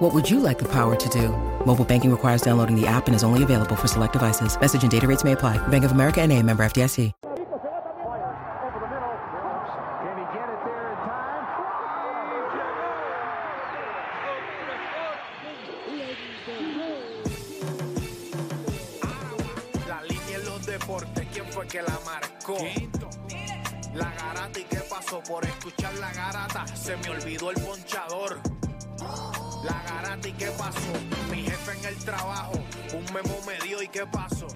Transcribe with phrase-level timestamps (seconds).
[0.00, 1.28] What would you like the power to do?
[1.66, 4.58] Mobile banking requires downloading the app and is only available for select devices.
[4.58, 5.58] Message and data rates may apply.
[5.68, 7.12] Bank of America and a member FDIC.
[7.20, 7.36] Can
[10.16, 11.44] he get it there in time?
[19.86, 22.56] La línea en los deportes, ¿quién fue que la marcó?
[23.92, 27.59] La garata y qué pasó por escuchar la garata, se me olvidó el
[33.22, 34.46] memo me dio y qué pasó.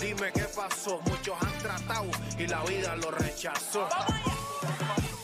[0.00, 3.88] Dime qué pasó, muchos han tratado y la vida lo rechazó.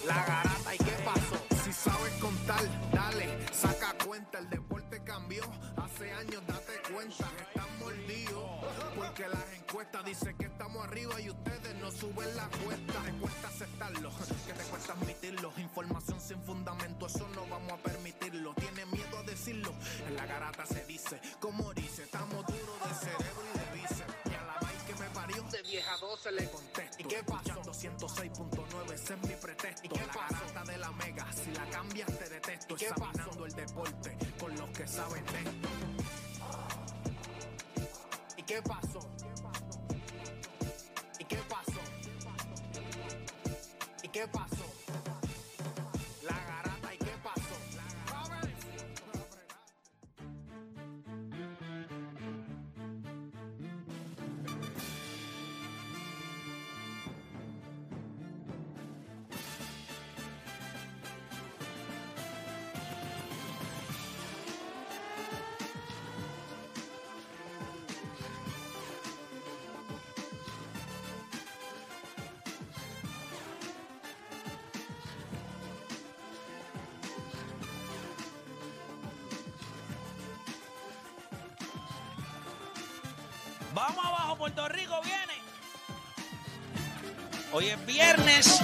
[0.07, 2.61] La garata y qué pasó, si sabes contar,
[2.93, 5.45] dale, saca cuenta, el deporte cambió,
[5.77, 8.51] hace años date cuenta, están mordidos,
[8.97, 13.49] porque las encuestas dicen que estamos arriba y ustedes no suben la cuesta, te cuesta
[13.49, 14.11] aceptarlo,
[14.47, 19.23] que te cuesta admitirlo, información sin fundamento, eso no vamos a permitirlo, tiene miedo a
[19.23, 19.73] decirlo,
[20.09, 22.07] en la garata se dice, como dice,
[26.23, 27.63] vieja 12 le contesto, ¿y qué pasó?
[27.63, 32.19] 206.9, ese es mi pretexto, ¿y qué la garata de la mega, si la cambias
[32.19, 35.69] te detesto, examinando el deporte con los que saben de esto.
[38.37, 39.01] ¿Y qué pasó?
[41.19, 41.81] ¿Y qué pasó?
[44.03, 44.62] ¿Y qué pasó?
[83.75, 85.33] Vamos abajo, Puerto Rico viene.
[87.53, 88.61] Hoy es viernes.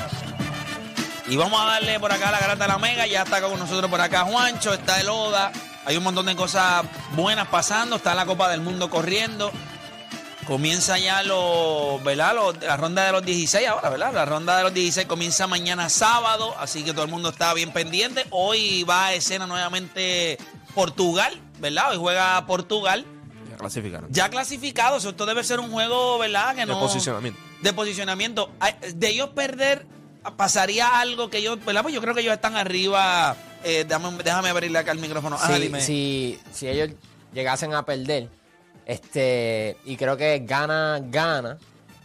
[1.28, 3.06] Y vamos a darle por acá a la garata de la Mega.
[3.06, 5.52] Ya está con nosotros por acá Juancho, está el Oda.
[5.84, 7.96] Hay un montón de cosas buenas pasando.
[7.96, 9.50] Está la Copa del Mundo corriendo.
[10.46, 12.34] Comienza ya lo, ¿verdad?
[12.34, 14.12] Lo- la ronda de los 16 ahora, ¿verdad?
[14.14, 17.70] La ronda de los 16 comienza mañana sábado, así que todo el mundo está bien
[17.70, 18.26] pendiente.
[18.30, 20.38] Hoy va a escena nuevamente
[20.74, 21.90] Portugal, ¿verdad?
[21.90, 23.04] Hoy juega Portugal.
[23.58, 24.08] Clasificaron.
[24.12, 26.54] Ya clasificados, esto debe ser un juego, ¿verdad?
[26.54, 27.38] Que De no, posicionamiento.
[27.62, 28.50] De posicionamiento.
[28.94, 29.86] De ellos perder,
[30.36, 31.82] pasaría algo que ellos, ¿verdad?
[31.82, 33.36] Pues yo creo que ellos están arriba.
[33.64, 35.36] Eh, déjame, déjame abrirle acá el micrófono.
[35.36, 35.80] Ajá, si, dime.
[35.80, 36.90] si, si ellos
[37.32, 38.28] llegasen a perder,
[38.86, 41.58] este, y creo que gana, gana,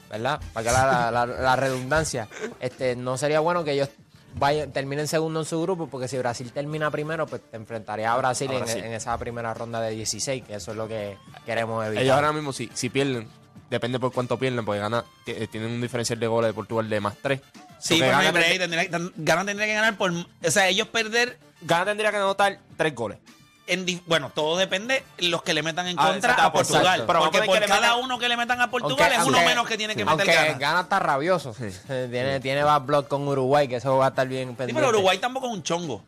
[0.09, 0.41] ¿verdad?
[0.53, 2.27] Para que la, la- la redundancia,
[2.59, 3.89] este, no sería bueno que ellos
[4.35, 8.17] vayan, terminen segundo en su grupo, porque si Brasil termina primero, pues te enfrentaría a
[8.17, 8.83] Brasil, A en- Brasil.
[8.83, 12.03] En, esa primera ronda de 16, que eso es lo que queremos evitar.
[12.03, 13.27] Ellos ahora mismo, si, si pierden,
[13.69, 16.99] depende por cuánto pierden, porque gana, eh, tienen un diferencial de goles de Portugal de
[16.99, 17.41] más 3.
[17.79, 20.11] sí, pero break, tendría, tan- Ghana tendría que ganar por.
[20.11, 21.37] O sea, ellos perder.
[21.61, 23.17] Gana tendría que anotar 3 goles.
[23.65, 26.81] En, bueno, todo depende los que le metan en Ah, contra exacto, a Portugal.
[27.01, 27.05] exacto.
[27.07, 29.49] Porque por que le cada uno que le metan a Portugal Aunque- es uno aunque-
[29.49, 30.05] menos que tiene que sí.
[30.05, 31.55] meter Aunque gana está rabioso.
[31.87, 34.73] Tiene, tiene bad blood con Uruguay, que eso va a estar bien Sí, pendiente.
[34.81, 36.03] pero Uruguay tampoco es un chongo.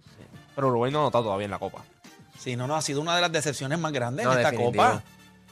[0.54, 1.84] Pero Uruguay no anotado todavía en la Copa.
[2.38, 4.84] Sí, no, no, ha sido una de las decepciones más grandes No, en esta definitivo.
[4.84, 5.04] Copa.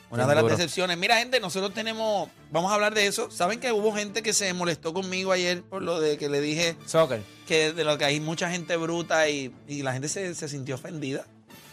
[0.09, 0.95] Una de las decepciones.
[0.97, 2.29] Mira, gente, nosotros tenemos.
[2.51, 3.31] Vamos a hablar de eso.
[3.31, 6.75] Saben que hubo gente que se molestó conmigo ayer por lo de que le dije
[6.85, 7.23] Soccer.
[7.47, 10.75] que de lo que hay mucha gente bruta y, y la gente se, se sintió
[10.75, 11.25] ofendida.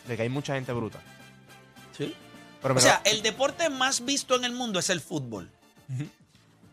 [0.07, 0.99] De que hay mucha gente bruta.
[1.97, 2.15] Sí.
[2.63, 5.51] Pero O sea, el deporte más visto en el mundo es el fútbol.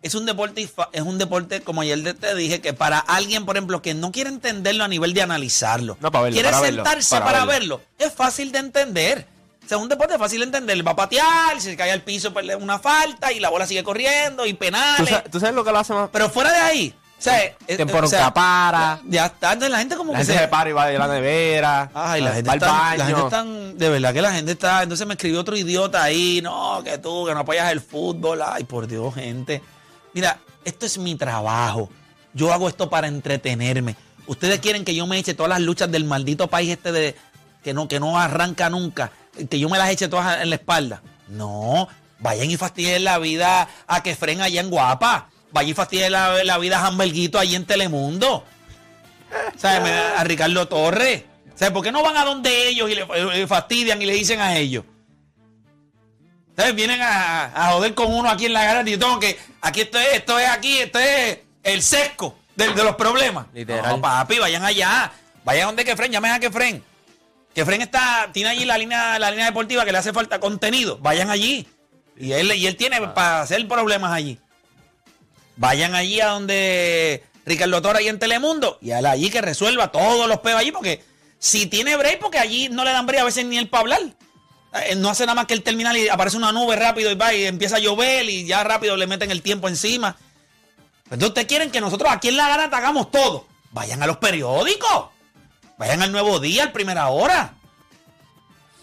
[0.04, 3.82] Es un deporte, es un deporte, como ayer te- dije, que para alguien, por ejemplo,
[3.82, 7.16] que no quiere entenderlo a nivel de analizarlo, No, para verlo, quiere para verlo, sentarse
[7.16, 7.78] para para, verlo.
[7.80, 7.82] verlo.
[7.98, 9.26] es fácil de entender.
[9.66, 10.86] O sea, es un deporte fácil de entender.
[10.88, 13.84] Va a patear, si se cae al piso, pierde una falta y la bola sigue
[13.84, 15.10] corriendo y ¿tú penales.
[15.10, 16.10] sabes, tú sabes lo que lo hace más?
[16.14, 19.54] Pero fuera de ahí, o sea, Temporada o sea, ya está.
[19.54, 21.90] Entonces la gente como La que gente se para y va de la nevera.
[21.94, 22.98] Ay, la gente, va al está, baño.
[22.98, 26.42] la gente está, de verdad que la gente está, entonces me escribió otro idiota ahí,
[26.44, 29.64] no, que tú, que no apoyas el fútbol, ay, por Dios, gente.
[30.14, 31.90] Mira, esto es mi trabajo,
[32.34, 33.96] yo hago esto para entretenerme.
[34.28, 37.16] Ustedes quieren que yo me eche todas las luchas del maldito país este de
[37.64, 39.12] que no, que no arranca nunca,
[39.50, 41.02] que yo me las eche todas en la espalda.
[41.30, 41.88] No,
[42.20, 45.30] vayan y fastidien la vida a que fren allá en Guapa.
[45.52, 48.46] Vaya y fastidie la, la vida a Hamburguito allí en Telemundo.
[49.58, 49.92] ¿Sabes?
[50.18, 51.24] A Ricardo Torres.
[51.56, 51.74] ¿Sabes?
[51.74, 54.56] ¿Por qué no van a donde ellos y le, le fastidian y le dicen a
[54.56, 54.86] ellos?
[56.56, 56.76] ¿Sabes?
[56.76, 59.38] Vienen a, a joder con uno aquí en la garata y yo tengo que.
[59.62, 63.48] Aquí esto es, esto es aquí, esto es el sesco de, de los problemas.
[63.54, 63.90] Literal.
[63.90, 65.12] No, papi, vayan allá.
[65.44, 66.84] Vayan donde Kefren, llamen a Kefren.
[67.54, 70.98] Kefren está, tiene allí la línea, la línea deportiva que le hace falta contenido.
[71.00, 71.68] Vayan allí.
[72.16, 74.40] Y él, y él tiene para hacer problemas allí.
[75.58, 79.92] Vayan allí a donde Ricardo Torres ahí en Telemundo y a la allí que resuelva
[79.92, 81.04] todos los peos allí, porque
[81.40, 84.02] si tiene break, porque allí no le dan break a veces ni el para hablar.
[84.86, 87.34] Eh, No hace nada más que el terminal y aparece una nube rápido y va
[87.34, 90.16] y empieza a llover y ya rápido le meten el tiempo encima.
[91.06, 93.48] Entonces ustedes quieren que nosotros aquí en La Garata hagamos todo.
[93.72, 95.10] Vayan a los periódicos.
[95.78, 97.54] Vayan al Nuevo Día, al Primera Hora.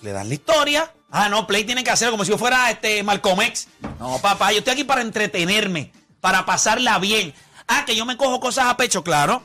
[0.00, 0.92] Le dan la historia.
[1.10, 3.68] Ah, no, Play tiene que hacerlo como si yo fuera este Malcolm X.
[3.98, 5.92] No, papá, yo estoy aquí para entretenerme,
[6.24, 7.34] para pasarla bien.
[7.68, 9.42] Ah, que yo me cojo cosas a pecho, claro.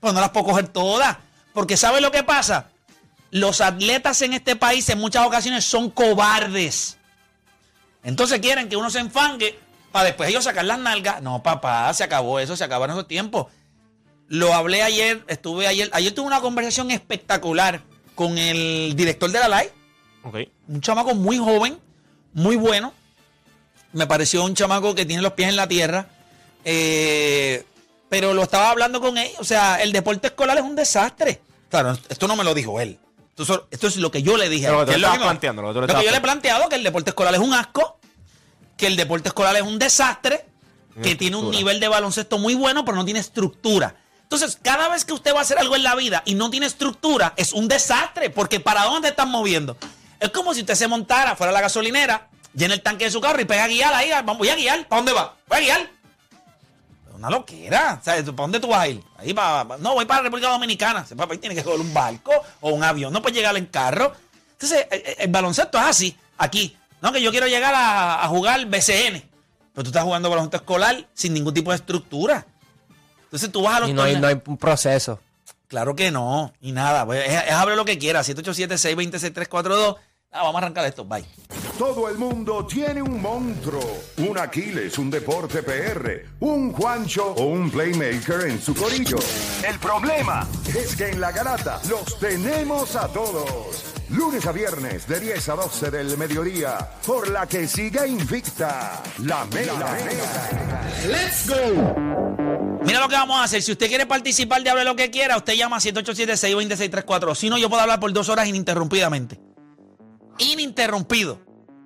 [0.00, 1.18] Pues no las puedo coger todas.
[1.52, 2.70] Porque ¿sabe lo que pasa?
[3.30, 6.96] Los atletas en este país en muchas ocasiones son cobardes.
[8.02, 9.58] Entonces quieren que uno se enfangue
[9.92, 11.20] para después ellos sacar las nalgas.
[11.20, 13.48] No, papá, se acabó eso, se acabaron esos tiempos.
[14.26, 15.90] Lo hablé ayer, estuve ayer.
[15.92, 17.82] Ayer tuve una conversación espectacular
[18.14, 19.72] con el director de la live
[20.22, 20.36] Ok.
[20.68, 21.78] un chamaco muy joven,
[22.32, 22.94] muy bueno.
[23.92, 26.06] Me pareció un chamaco que tiene los pies en la tierra.
[26.64, 27.64] Eh,
[28.08, 29.30] pero lo estaba hablando con él.
[29.38, 31.40] O sea, el deporte escolar es un desastre.
[31.70, 32.98] Claro, esto no me lo dijo él.
[33.38, 34.66] Esto, es lo que yo le dije.
[34.66, 36.84] a él, lo que es lo planteando, lo lo yo le he planteado, que el
[36.84, 37.98] deporte escolar es un asco,
[38.76, 40.44] que el deporte escolar es un desastre,
[41.02, 43.96] que tiene un nivel de baloncesto muy bueno, pero no tiene estructura.
[44.22, 46.66] Entonces, cada vez que usted va a hacer algo en la vida y no tiene
[46.66, 49.76] estructura, es un desastre, porque ¿para dónde te están moviendo?
[50.20, 53.20] Es como si usted se montara fuera de la gasolinera, llena el tanque de su
[53.20, 55.36] carro y pega a guiar ahí, vamos, voy a guiar, ¿para dónde va?
[55.48, 55.90] Voy a guiar.
[57.28, 58.22] Una loquera, ¿sabes?
[58.24, 59.02] ¿Para dónde tú vas a ir?
[59.16, 61.04] Ahí va- no, voy para la República Dominicana.
[61.16, 64.12] Papá ahí tiene que coger un barco o un avión, no puede llegar en carro.
[64.52, 66.76] Entonces, el, el- el baloncesto es así, aquí.
[67.00, 69.22] No, que yo quiero llegar a, a jugar BCN.
[69.74, 72.46] Pero tú estás jugando baloncesto escolar sin ningún tipo de estructura.
[73.24, 75.18] Entonces tú vas a los Y no hay, no hay un proceso.
[75.68, 79.96] Claro que no, y nada, pues, es, es abre lo que quiera, 787-620-6342.
[80.34, 81.22] Ah, vamos a arrancar esto, bye.
[81.76, 83.82] Todo el mundo tiene un monstruo,
[84.16, 89.18] un Aquiles, un deporte PR, un Juancho o un Playmaker en su corillo.
[89.68, 93.84] El problema es que en la garata los tenemos a todos.
[94.08, 99.44] Lunes a viernes de 10 a 12 del mediodía, por la que siga invicta la
[99.46, 99.74] mega.
[102.84, 103.60] Mira lo que vamos a hacer.
[103.60, 107.34] Si usted quiere participar de Hable lo que quiera, usted llama a 787-620-634.
[107.34, 109.51] Si no, yo puedo hablar por dos horas ininterrumpidamente.
[110.42, 111.38] Ininterrumpido.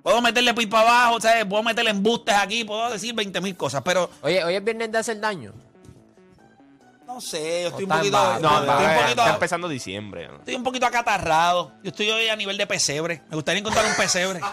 [0.03, 1.45] Puedo meterle pipa para abajo, ¿sabes?
[1.45, 4.97] puedo meterle embustes aquí, puedo decir 20 mil cosas, pero Oye, hoy es viernes de
[4.99, 5.53] hacer daño.
[7.05, 9.67] no sé, yo estoy un No, poquito, No, va- estoy, un va- poquito, está empezando
[9.67, 10.27] diciembre.
[10.29, 10.37] ¿no?
[10.37, 11.73] estoy un poquito acatarrado.
[11.83, 13.21] Yo estoy hoy a nivel de pesebre.
[13.29, 14.39] Me gustaría encontrar un pesebre.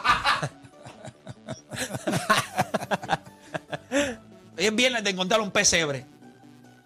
[4.57, 6.07] Hoy es viernes de encontrar un pesebre.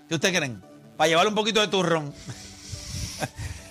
[0.09, 0.63] ¿Qué ustedes creen?
[0.97, 2.13] Para llevarle un poquito de turrón.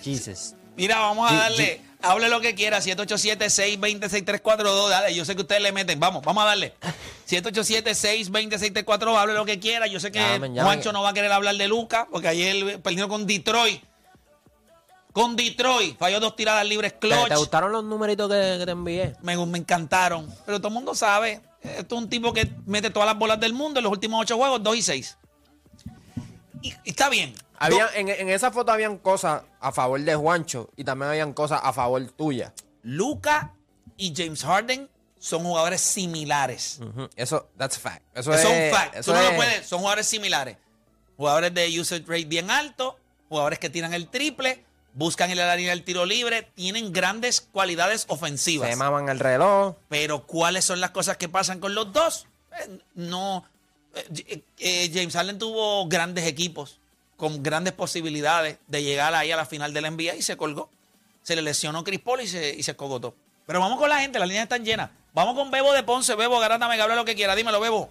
[0.02, 0.54] Jesus.
[0.76, 1.80] Mira, vamos a darle.
[2.00, 2.78] Hable lo que quiera.
[2.80, 4.88] 787-620-6342.
[4.88, 5.98] Dale, yo sé que ustedes le meten.
[5.98, 6.74] Vamos, vamos a darle.
[7.28, 9.16] 787-620-6342.
[9.18, 9.86] Hable lo que quiera.
[9.86, 10.64] Yo sé que Llamen, llamen.
[10.64, 13.82] Juancho no va a querer hablar de Luca, porque ayer perdió con Detroit.
[15.12, 15.98] Con Detroit.
[15.98, 17.28] Falló dos tiradas libres ¿Te, clutch.
[17.28, 19.16] te gustaron los numeritos que, que te envié?
[19.22, 20.32] Me, me encantaron.
[20.46, 21.40] Pero todo el mundo sabe.
[21.62, 24.36] Esto es un tipo que mete todas las bolas del mundo en los últimos ocho
[24.36, 25.18] juegos, 2 y 6.
[26.62, 27.34] Y, y está bien.
[27.58, 31.60] Había, en, en esa foto habían cosas a favor de Juancho y también habían cosas
[31.62, 32.52] a favor tuya.
[32.82, 33.54] Luca
[33.96, 34.88] y James Harden
[35.18, 36.80] son jugadores similares.
[37.16, 38.02] Eso, that's a fact.
[38.14, 38.94] Eso, Eso es es un fact.
[38.96, 39.66] eso Tú no lo es- puedes.
[39.66, 40.56] Son jugadores similares.
[41.16, 42.96] Jugadores de usage rate bien alto,
[43.28, 48.70] jugadores que tiran el triple, buscan la línea del tiro libre, tienen grandes cualidades ofensivas.
[48.70, 49.74] Se maman el reloj.
[49.88, 52.26] Pero ¿cuáles son las cosas que pasan con los dos?
[52.60, 53.44] Eh, no.
[53.94, 56.77] eh, eh, James Harden tuvo grandes equipos
[57.18, 60.70] con grandes posibilidades de llegar ahí a la final de la NBA y se colgó.
[61.22, 62.74] Se le lesionó Chris y se, y se.
[62.74, 64.90] Pero vamos con la gente, las líneas están llenas.
[65.12, 66.14] Vamos con Bebo de Ponce.
[66.14, 67.34] Bebo, garátame, que hable lo que quiera.
[67.34, 67.90] Dímelo, Bebo.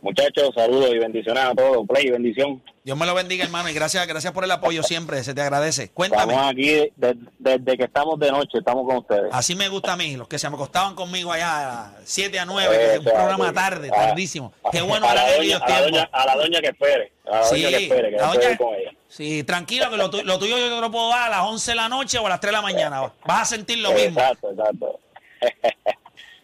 [0.00, 1.86] Muchachos, saludos y bendiciones a todos.
[1.88, 2.62] Play, bendición.
[2.84, 5.22] Dios me lo bendiga, hermano, y gracias, gracias por el apoyo siempre.
[5.24, 5.90] Se te agradece.
[5.90, 6.32] Cuéntame.
[6.32, 9.24] Estamos aquí de- desde que estamos de noche, estamos con ustedes.
[9.32, 12.76] Así me gusta a mí, los que se me acostaban conmigo allá 7 a 9,
[12.78, 14.52] que es un programa tarde, Ah, tardísimo.
[14.70, 17.12] Qué bueno a la, doña, a, la doña, a la doña que espere.
[17.26, 18.90] A la Sí, doña que espere, que la no doña- puede ir con ella.
[19.08, 21.72] Sí, tranquilo, que lo, tu- lo tuyo yo te lo puedo dar a las 11
[21.72, 23.12] de la noche o a las 3 de la mañana.
[23.26, 24.18] Vas a sentir lo mismo.
[24.20, 25.00] Exacto, exacto.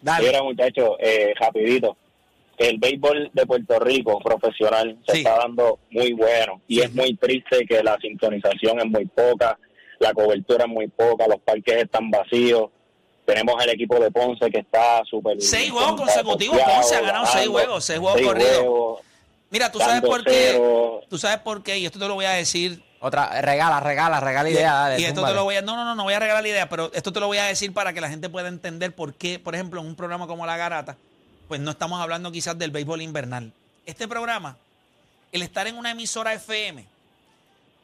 [0.01, 0.27] Dale.
[0.27, 1.97] Mira, muchachos, eh, rapidito.
[2.57, 5.17] El béisbol de Puerto Rico profesional se Sí.
[5.19, 6.81] está dando muy bueno y Sí.
[6.81, 9.57] es muy triste que la sintonización es muy poca,
[9.99, 12.69] la cobertura es muy poca, los parques están vacíos.
[13.25, 15.41] Tenemos el equipo de Ponce que está súper.
[15.41, 18.99] Seis juegos consecutivos, Ponce ha ganado seis juegos, seis juegos corridos.
[19.49, 20.49] Mira, tú sabes por qué.
[20.53, 21.01] cero.
[21.09, 22.83] Tú sabes por qué, y esto te lo voy a decir.
[22.99, 24.73] Otra, regala, regala, regala idea.
[24.73, 25.61] Dale, y esto te lo voy a.
[25.61, 27.43] No, no, no, no voy a regalar la idea, pero esto te lo voy a
[27.45, 30.45] decir para que la gente pueda entender por qué, por ejemplo, en un programa como
[30.45, 30.97] La Garata,
[31.47, 33.51] pues no estamos hablando quizás del béisbol invernal.
[33.85, 34.57] Este programa,
[35.31, 36.85] el estar en una emisora FM,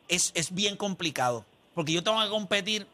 [0.07, 1.45] es, es bien complicado.
[1.73, 2.87] Porque yo tengo que competir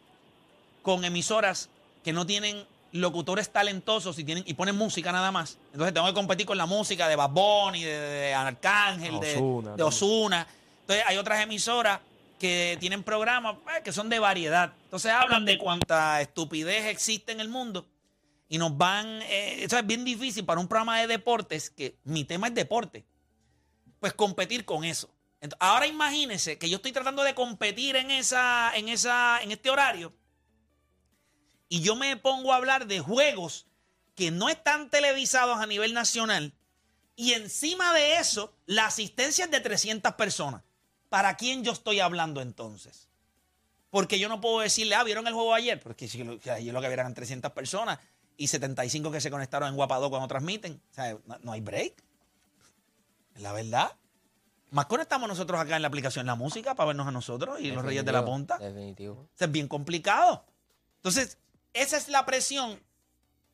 [0.81, 1.69] con emisoras
[2.03, 5.57] que no tienen locutores talentosos y tienen y ponen música nada más.
[5.71, 9.71] Entonces tengo que competir con la música de Bad Bunny, de, de Arcángel, de Ozuna,
[9.71, 9.87] de también.
[9.87, 10.47] Ozuna.
[10.81, 11.99] Entonces hay otras emisoras
[12.39, 14.73] que tienen programas pues, que son de variedad.
[14.85, 17.85] Entonces hablan de cuánta estupidez existe en el mundo
[18.49, 19.21] y nos van...
[19.23, 23.05] eh, eso es bien difícil para un programa de deportes, que mi tema es deporte,
[23.99, 25.09] pues competir con eso.
[25.59, 30.13] Ahora imagínense que yo estoy tratando de competir en, esa, en, esa, en este horario
[31.69, 33.67] y yo me pongo a hablar de juegos
[34.15, 36.53] que no están televisados a nivel nacional
[37.15, 40.63] y encima de eso la asistencia es de 300 personas.
[41.09, 43.07] ¿Para quién yo estoy hablando entonces?
[43.89, 45.79] Porque yo no puedo decirle, ah, ¿vieron el juego ayer?
[45.79, 47.99] Porque si lo que vieran 300 personas
[48.37, 50.81] y 75 que se conectaron en Guapado cuando transmiten.
[50.91, 52.03] O sea, no, no hay break.
[53.35, 53.91] Es la verdad.
[54.69, 57.83] Más conectamos nosotros acá en la aplicación la música para vernos a nosotros y los
[57.83, 58.57] Reyes de la Punta.
[58.57, 59.13] Definitivo.
[59.13, 60.45] O sea, es bien complicado.
[60.97, 61.37] Entonces,
[61.73, 62.81] esa es la presión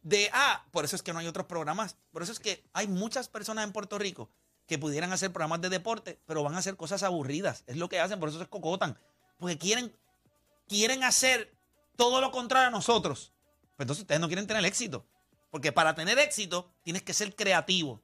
[0.01, 1.97] de, ah, por eso es que no hay otros programas.
[2.11, 4.29] Por eso es que hay muchas personas en Puerto Rico
[4.65, 7.63] que pudieran hacer programas de deporte, pero van a hacer cosas aburridas.
[7.67, 8.97] Es lo que hacen, por eso se cocotan.
[9.37, 9.95] Porque quieren,
[10.67, 11.53] quieren hacer
[11.95, 13.32] todo lo contrario a nosotros.
[13.75, 15.05] Pues entonces ustedes no quieren tener éxito.
[15.51, 18.01] Porque para tener éxito tienes que ser creativo.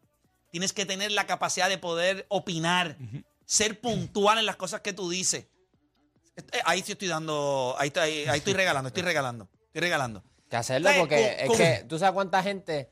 [0.51, 2.97] Tienes que tener la capacidad de poder opinar,
[3.45, 5.45] ser puntual en las cosas que tú dices.
[6.37, 10.23] Eh, Ahí sí estoy dando, ahí estoy, ahí estoy regalando, estoy regalando, estoy regalando.
[10.49, 10.99] Que hacerlo ¿Sabes?
[11.01, 12.89] porque Con- es que tú sabes cuánta gente.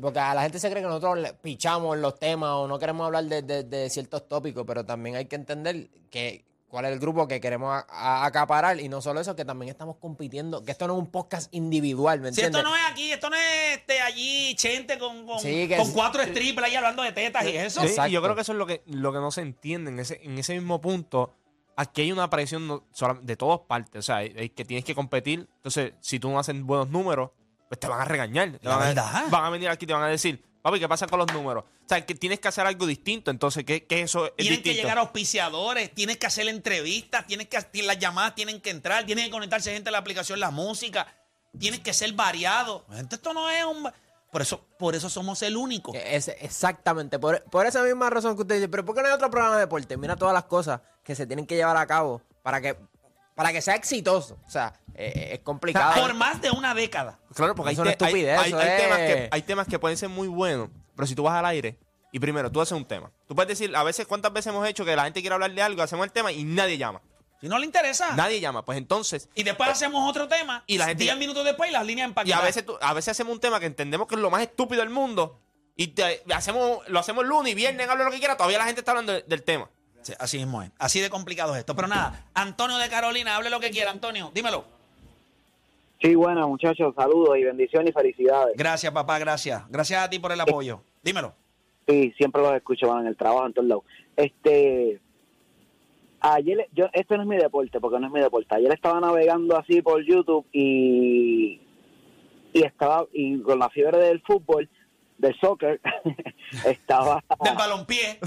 [0.00, 3.06] Porque a la gente se cree que nosotros le pichamos los temas o no queremos
[3.06, 6.44] hablar de, de- de ciertos tópicos, pero también hay que entender que
[6.76, 9.70] cuál es el grupo que queremos a- a- acaparar y no solo eso, que también
[9.70, 12.58] estamos compitiendo, que esto no es un podcast individual, ¿me Si entiendes?
[12.58, 15.86] esto no es aquí, esto no es este, allí, Chente con, con, Sí, que con
[15.86, 17.80] es- cuatro strippers ahí hablando de tetas y eso.
[17.80, 19.98] Sí, y yo creo que eso es lo que, lo que no se entiende en
[20.00, 21.34] ese, en ese mismo punto.
[21.78, 22.84] Aquí hay una presión no-
[23.22, 23.98] de todas partes.
[23.98, 25.48] O sea, que tienes que competir.
[25.56, 27.30] Entonces, si tú no haces buenos números,
[27.68, 28.52] pues te van a regañar.
[28.58, 31.06] Te van, a, van a venir aquí y te van a decir, papi, ¿qué pasa
[31.06, 31.64] con los números?
[31.64, 33.30] O sea, que tienes que hacer algo distinto.
[33.30, 37.82] Entonces, ¿qué, qué eso es Tienen que llegar auspiciadores, tienes que hacer entrevistas, tienes que
[37.82, 41.06] las llamadas tienen que entrar, tiene que conectarse gente a la aplicación, la música,
[41.58, 42.84] tienes que ser variado.
[42.92, 43.88] Gente, Esto no es un
[44.32, 45.94] por eso, por eso somos el único.
[45.94, 49.14] Es- exactamente, por, por esa misma razón que usted dice, pero ¿por qué no hay
[49.14, 49.96] otro programa de deporte?
[49.96, 52.76] Mira todas las cosas que se tienen que llevar a cabo para que,
[53.36, 54.36] para que sea exitoso.
[54.44, 56.00] O sea, eh, es complicado.
[56.02, 57.20] Por más de una década.
[57.34, 59.68] Claro, porque hay, Eso te- hay- estupidez, hay- eso hay es- temas que, hay temas
[59.68, 61.78] que pueden ser muy buenos, pero si tú vas al aire
[62.10, 64.84] y primero tú haces un tema, tú puedes decir, a veces, ¿cuántas veces hemos hecho
[64.84, 67.02] que la gente quiere hablar de algo, hacemos el tema y nadie llama?
[67.38, 68.16] Si no le interesa.
[68.16, 68.64] Nadie llama.
[68.64, 70.64] Pues entonces, Y después hacemos otro tema.
[70.66, 72.42] Y la gente- 10 minutos después y las líneas y empaquetadas.
[72.42, 74.80] a veces, tú- a veces hacemos un tema que entendemos que es lo más estúpido
[74.80, 75.38] del mundo
[75.76, 78.80] y te- hacemos, lo hacemos lunes y viernes, habla lo que quiera, todavía la gente
[78.80, 79.68] está hablando de- del tema.
[80.06, 80.70] Sí, así mismo es.
[80.78, 81.74] Así de complicado es esto.
[81.74, 84.30] Pero nada, Antonio de Carolina, hable lo que quiera, Antonio.
[84.32, 84.64] Dímelo.
[86.00, 88.56] Sí, bueno, muchachos, saludos y bendiciones y felicidades.
[88.56, 89.68] Gracias, papá, gracias.
[89.68, 90.80] Gracias a ti por el apoyo.
[91.02, 91.34] Dímelo.
[91.88, 93.84] Sí, siempre los escucho bueno, en el trabajo, en todos lados.
[94.14, 95.00] Este,
[96.20, 98.54] ayer, yo, este no es mi deporte, porque no es mi deporte.
[98.54, 101.60] Ayer estaba navegando así por YouTube y,
[102.52, 104.70] y estaba, y con la fiebre del fútbol,
[105.18, 105.80] del soccer,
[106.64, 108.20] estaba, Del balompié.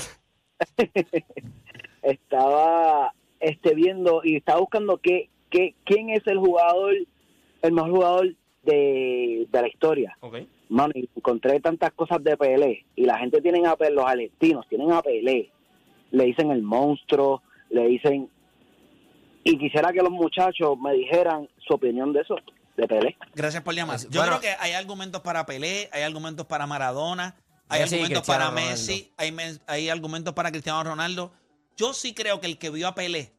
[2.02, 6.94] estaba este viendo y estaba buscando qué, qué, quién es el jugador,
[7.62, 10.18] el mejor jugador de, de la historia.
[10.22, 10.38] Ok.
[10.70, 14.68] Mano, y encontré tantas cosas de Pelé y la gente tiene a Pelé, los argentinos
[14.70, 15.52] tienen a Pelé,
[16.12, 18.30] le dicen el monstruo, le dicen
[19.44, 22.36] y quisiera que los muchachos me dijeran su opinión de eso,
[22.78, 23.18] de Pelé.
[23.34, 24.00] Gracias por llamar.
[24.00, 24.38] Yo bueno.
[24.38, 27.36] creo que hay argumentos para Pelé, hay argumentos para Maradona,
[27.68, 28.70] hay argumentos para Ronaldo.
[28.70, 31.32] Messi, hay, hay argumentos para Cristiano Ronaldo.
[31.80, 33.32] Yo sí creo que el que vio a Pelé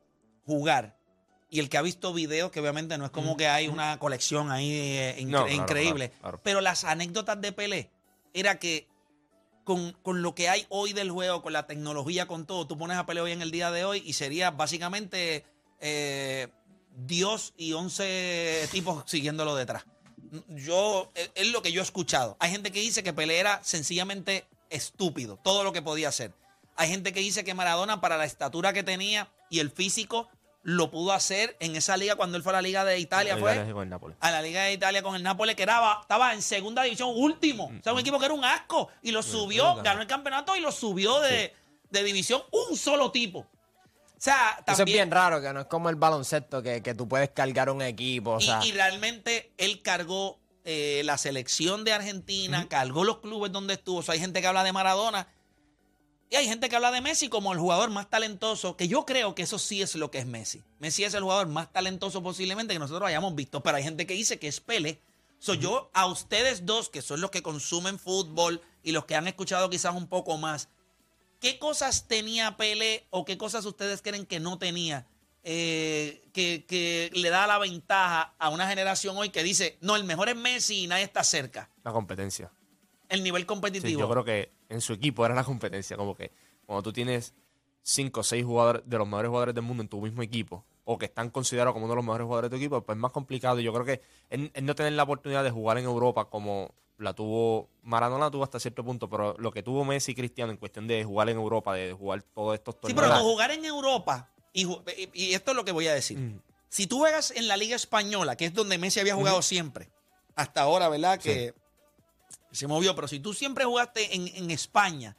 [0.47, 0.97] jugar
[1.51, 4.51] y el que ha visto videos, que obviamente no es como que hay una colección
[4.51, 6.41] ahí eh, incre- No, claro, increíble, claro, claro.
[6.43, 7.91] pero las anécdotas de Pelé
[8.33, 8.89] era que
[9.65, 12.97] con, con lo que hay hoy del juego, con la tecnología, con todo, tú pones
[12.97, 15.45] a Pelé hoy en el día de hoy y sería básicamente
[15.81, 16.49] eh,
[16.97, 19.85] Dios y 11 tipos siguiéndolo detrás.
[20.49, 22.37] Yo, es, es lo que yo he escuchado.
[22.41, 26.33] Hay gente que dice que Pelé era sencillamente estúpido, todo lo que podía hacer.
[26.81, 30.31] Hay gente que dice que Maradona, para la estatura que tenía y el físico,
[30.63, 33.53] lo pudo hacer en esa liga cuando él fue a la Liga de Italia, fue
[33.53, 37.71] a la Liga de Italia con el Nápoles, que era, estaba en segunda división último.
[37.79, 38.89] O sea, un equipo que era un asco.
[39.03, 41.55] Y lo subió, ganó el campeonato y lo subió de,
[41.91, 43.41] de división un solo tipo.
[43.41, 43.47] O
[44.17, 44.97] sea, Eso es también.
[44.97, 48.37] bien raro, que no es como el baloncesto, que, que tú puedes cargar un equipo.
[48.37, 53.53] O y, sea, y realmente él cargó eh, la selección de Argentina, cargó los clubes
[53.53, 53.99] donde estuvo.
[53.99, 55.29] O sea, hay gente que habla de Maradona
[56.31, 59.35] y hay gente que habla de Messi como el jugador más talentoso, que yo creo
[59.35, 60.63] que eso sí es lo que es Messi.
[60.79, 64.15] Messi es el jugador más talentoso posiblemente que nosotros hayamos visto, pero hay gente que
[64.15, 65.01] dice que es Pele.
[65.41, 69.27] So, Yo a ustedes dos, que son los que consumen fútbol y los que han
[69.27, 70.69] escuchado quizás un poco más,
[71.41, 75.07] ¿qué cosas tenía Pele o qué cosas ustedes creen que no tenía?
[75.43, 80.05] eh, que, que le da la ventaja a una generación hoy que dice, no, el
[80.05, 81.71] mejor es Messi y nadie está cerca.
[81.83, 82.53] La competencia.
[83.11, 84.01] El nivel Sí, competitivo.
[84.01, 85.97] yo creo que en su equipo era la competencia.
[85.97, 86.33] Como que
[86.65, 87.35] cuando tú tienes
[87.83, 90.97] cinco o seis jugadores de los mejores jugadores del mundo en tu mismo equipo, o
[90.99, 93.13] que están considerados como uno de los mejores jugadores de tu equipo, pues es más
[93.13, 93.61] complicado.
[93.61, 94.01] Y yo creo que
[94.31, 98.31] él, él no tener la oportunidad de jugar en Europa como la tuvo Maradona, la
[98.31, 101.29] tuvo hasta cierto punto, pero lo que tuvo Messi y Cristiano en cuestión de jugar
[101.31, 103.09] en Europa, de jugar todos estos sí, torneos.
[103.11, 106.19] pero jugar en Europa, y, ju- y- y esto es lo que voy a decir.
[106.19, 106.41] Mm.
[106.69, 109.89] Si tú juegas en la Liga Española, que es donde Messi había jugado siempre,
[110.37, 111.19] hasta ahora, ¿verdad?
[111.19, 111.55] Que
[112.53, 115.17] se movió, pero si tú siempre jugaste en, en España,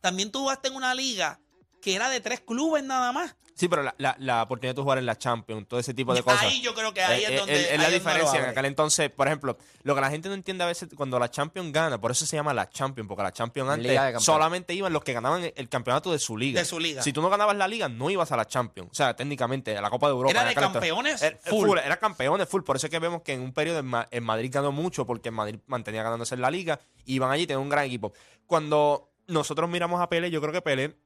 [0.00, 1.40] también tú jugaste en una liga
[1.84, 3.36] que era de tres clubes nada más.
[3.56, 6.22] Sí, pero la, la- la oportunidad de jugar en la Champions, todo ese tipo de
[6.24, 6.42] cosas.
[6.42, 7.54] Ahí yo creo que ahí Eh, es eh, donde.
[7.54, 8.40] es- la es donde lo diferencia.
[8.42, 11.30] En aquel entonces, por ejemplo, lo que la gente no entiende a veces cuando la
[11.30, 15.04] Champions gana, por eso se llama la Champions, porque la Champions antes solamente iban los
[15.04, 16.58] que ganaban el, campeonato de su liga.
[16.58, 17.02] De su liga.
[17.02, 18.90] Si tú no ganabas la liga, no ibas a la Champions.
[18.90, 20.30] O sea, técnicamente, a la Copa de Europa.
[20.32, 21.78] Era de campeones Era, full.
[21.78, 22.62] Era campeones full.
[22.62, 25.06] Por eso es que vemos que en un periodo en, Ma- en Madrid ganó mucho,
[25.06, 27.84] porque en Madrid mantenía ganándose en la liga, y iban allí y tenían un gran
[27.84, 28.12] equipo.
[28.46, 30.96] Cuando nosotros miramos a Pele, yo creo que Pele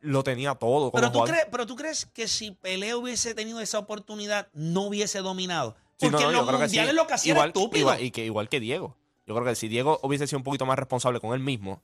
[0.00, 0.90] lo tenía todo.
[0.92, 5.20] Pero tú, crees, pero tú crees que si Pelé hubiese tenido esa oportunidad, no hubiese
[5.20, 5.76] dominado.
[5.98, 6.60] Sí, Porque no, no, en los sí.
[6.62, 7.80] mundiales lo que hacía igual, era estúpido.
[7.80, 8.96] igual- y que, igual que Diego.
[9.26, 11.82] Yo creo que si Diego hubiese sido un poquito más responsable con él mismo,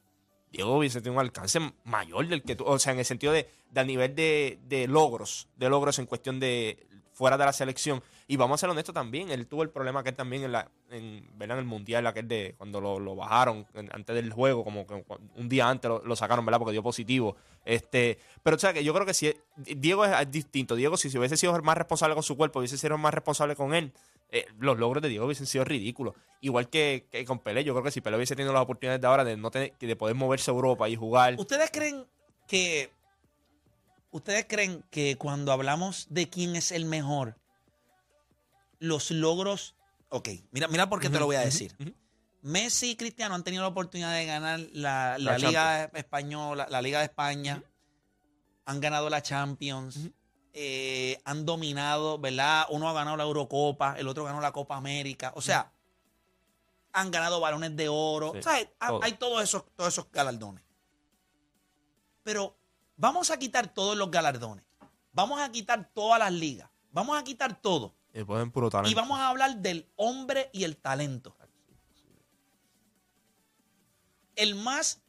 [0.50, 2.64] Diego hubiese tenido un alcance mayor del que tú.
[2.64, 6.06] O sea, en el sentido de, de a nivel de, de logros, de logros en
[6.06, 8.02] cuestión de fuera de la selección.
[8.28, 10.70] Y vamos a ser honestos también, él tuvo el problema que él también en, la,
[10.90, 15.02] en, el mundial, aquel de cuando lo, bajaron antes del juego, como que
[15.36, 16.58] un día antes lo, sacaron, ¿verdad?
[16.58, 17.36] Porque dio positivo.
[17.64, 20.76] Este, pero o sea que yo creo que si Diego es, distinto.
[20.76, 23.74] Diego, si, si hubiese sido más responsable con su cuerpo, hubiese sido más responsable con
[23.74, 23.92] él,
[24.30, 26.14] eh, los logros de Diego hubiesen sido ridículos.
[26.42, 29.06] Igual que, que con Pelé, yo creo que si Pelé hubiese tenido las oportunidades de
[29.06, 31.36] ahora de no tener, de poder moverse a Europa y jugar.
[31.38, 32.04] ¿Ustedes creen
[32.46, 32.90] que.
[34.16, 37.36] ¿Ustedes creen que cuando hablamos de quién es el mejor,
[38.78, 39.74] los logros.
[40.08, 41.74] Ok, mira, mira por qué te lo voy a decir.
[42.40, 46.80] Messi y Cristiano han tenido la oportunidad de ganar la, la La Liga Española, la
[46.80, 47.62] Liga de España.
[48.64, 49.98] Han ganado la Champions.
[50.58, 52.64] eh, han dominado, ¿verdad?
[52.70, 55.32] Uno ha ganado la Eurocopa, el otro ganó la Copa América.
[55.36, 55.70] O sea,
[56.94, 58.32] han ganado balones de oro.
[58.32, 59.00] Sí, O sea, hay- todo.
[59.04, 60.64] hay todos esos, todos esos galardones.
[62.22, 62.55] Pero
[62.96, 64.64] vamos a quitar todos los galardones.
[65.12, 66.68] Vamos a quitar todas las ligas.
[66.90, 67.94] Vamos a quitar todo.
[68.12, 71.36] Y puro vamos a hablar del hombre y el talento.
[74.34, 75.02] El más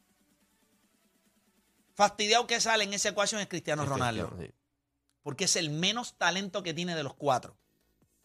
[1.94, 4.28] fastidiado que sale en esa ecuación es Cristiano Sí, Ronaldo.
[4.28, 4.58] Cristiano, sí.
[5.22, 7.56] Porque es el menos talento que tiene de los cuatro.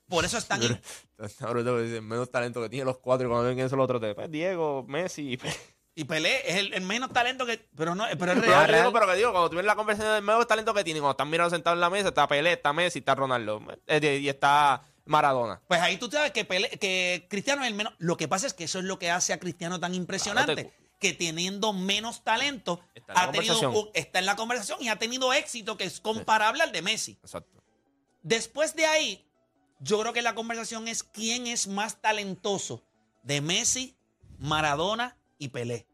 [0.08, 0.60] Por eso están.
[0.60, 0.78] Pero-
[1.40, 3.70] Ahora te voy a decir, menos talento que tiene los cuatro y cuando ven quién
[3.70, 5.56] son los otros, te pues, Diego, Messi Pelé.
[5.96, 7.68] Y Pelé es el, el menos talento que.
[7.76, 8.74] Pero no, pero es Pero, real.
[8.74, 11.12] digo, pero que digo, cuando tú ves la conversación del menos talento que tiene, cuando
[11.12, 14.84] están mirando sentados en la mesa, está Pelé, está Messi, está Ronaldo eh, y está
[15.06, 15.62] Maradona.
[15.68, 17.94] Pues ahí tú sabes que, Pelé- que Cristiano es el menos.
[18.00, 20.54] Lo que pasa es que eso es lo que hace a Cristiano tan impresionante.
[20.56, 23.76] Claro, te- que teniendo menos talento, Está en la ha tenido, conversación.
[23.76, 27.20] un- está en la conversación y ha tenido éxito que es comparable al de Messi.
[27.22, 27.62] Exacto.
[28.24, 29.28] Después de ahí,
[29.80, 32.82] yo creo que la conversación es quién es más talentoso
[33.22, 33.96] de Messi,
[34.40, 35.88] Maradona y Pelé.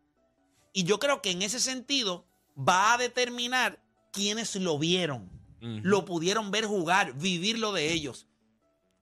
[0.73, 3.81] Y yo creo que en ese sentido va a determinar
[4.13, 8.27] quiénes lo vieron, lo pudieron ver jugar, vivir lo de ellos.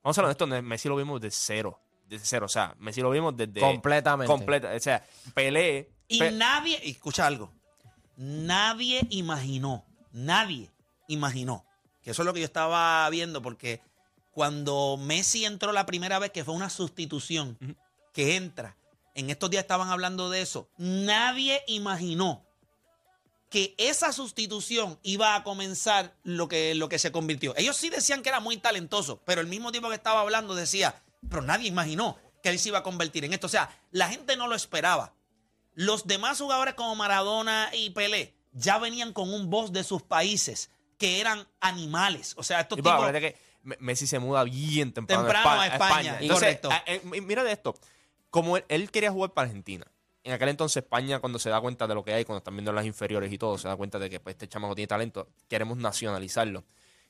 [0.04, 1.80] Vamos a hablar de esto, Messi lo vimos de cero.
[2.08, 2.46] Desde cero.
[2.46, 3.60] O sea, Messi lo vimos desde.
[3.60, 4.32] Completamente.
[4.32, 4.74] Completa.
[4.74, 5.92] O sea, Pelé.
[6.08, 7.52] Y Pe- nadie, escucha algo,
[8.16, 10.72] nadie imaginó, nadie
[11.10, 11.66] imaginó,
[12.02, 13.82] que eso es lo que yo estaba viendo, porque
[14.32, 17.58] cuando Messi entró la primera vez, que fue una sustitución,
[18.14, 18.78] que entra,
[19.18, 22.46] en estos días estaban hablando de eso, nadie imaginó
[23.50, 27.54] que esa sustitución iba a comenzar lo que, lo que se convirtió.
[27.58, 31.02] Ellos sí decían que era muy talentoso, pero el mismo tipo que estaba hablando decía,
[31.30, 33.48] pero nadie imaginó que él se iba a convertir en esto.
[33.48, 35.14] O sea, la gente no lo esperaba.
[35.76, 40.72] los demás jugadores como Maradona y Pelé ya venían con un voz de sus países
[40.98, 42.34] que eran animales.
[42.38, 43.12] O sea, estos Y tipos...
[43.12, 46.72] que Me- Messi se muda bien temprano, Temprano a a España, Entonces, correcto.
[46.72, 47.76] a- eh, mi- mira de esto.
[48.30, 49.86] Como él, él quería jugar para Argentina.
[50.24, 52.74] En aquel entonces España, cuando se da cuenta de lo que hay, cuando están viendo
[52.74, 55.78] las inferiores y todo, se da cuenta de que pues, este chamaco tiene talento, queremos
[55.78, 56.66] nacionalizarlo.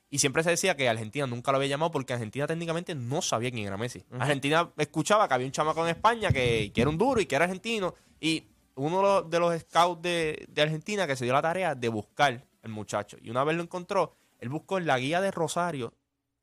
[0.10, 3.52] Y siempre se decía que Argentina nunca lo había llamado porque Argentina técnicamente no sabía
[3.52, 4.06] quién era Messi.
[4.20, 7.36] Argentina escuchaba que había un chamaco en España que, que era un duro y que
[7.36, 7.94] era argentino.
[8.22, 11.90] Y uno de los, los scouts de, de Argentina que se dio la tarea de
[11.90, 13.18] buscar al muchacho.
[13.22, 15.94] Y una vez lo encontró, él buscó en la guía de Rosario